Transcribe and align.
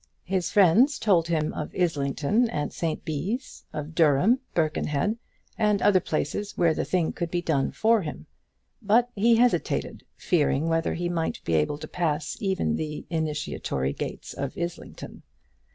His 0.25 0.49
friends 0.49 0.97
told 0.97 1.27
him 1.27 1.53
of 1.53 1.75
Islington 1.79 2.49
and 2.49 2.73
St 2.73 3.05
Bees, 3.05 3.65
of 3.71 3.93
Durham, 3.93 4.39
Birkenhead, 4.55 5.19
and 5.59 5.79
other 5.79 5.99
places 5.99 6.57
where 6.57 6.73
the 6.73 6.85
thing 6.85 7.13
could 7.13 7.29
be 7.29 7.43
done 7.43 7.71
for 7.71 8.01
him; 8.01 8.25
but 8.81 9.11
he 9.13 9.35
hesitated, 9.35 10.03
fearing 10.15 10.67
whether 10.67 10.95
he 10.95 11.07
might 11.07 11.39
be 11.45 11.53
able 11.53 11.77
to 11.77 11.87
pass 11.87 12.35
even 12.39 12.77
the 12.77 13.05
initiatory 13.11 13.93
gates 13.93 14.33
of 14.33 14.57
Islington. 14.57 15.21